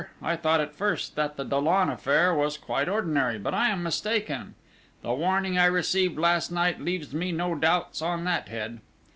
[0.23, 4.55] I thought at first that the Dollon affair was quite ordinary; but I am mistaken.
[5.03, 8.81] The warning I received last night leaves me no doubts on that head.